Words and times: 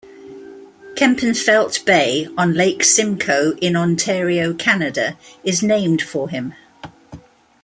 Kempenfelt 0.95 1.85
Bay 1.85 2.27
on 2.35 2.55
Lake 2.55 2.83
Simcoe 2.83 3.55
in 3.61 3.75
Ontario, 3.75 4.51
Canada, 4.51 5.15
is 5.43 5.61
named 5.61 6.01
for 6.01 6.27
him. 6.27 6.55